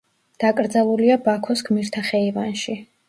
[0.43, 2.79] დაკრძალულია ბაქოს გმირთა ხეივანში.